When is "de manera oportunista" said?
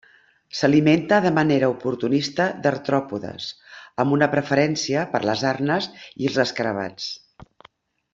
1.25-2.47